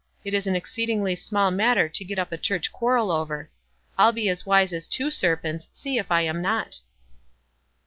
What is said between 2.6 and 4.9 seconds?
quarrel over. I'll be as wise as